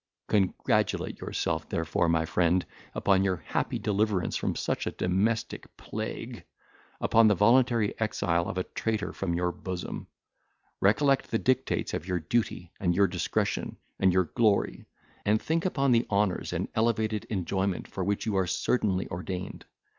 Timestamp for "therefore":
1.69-2.09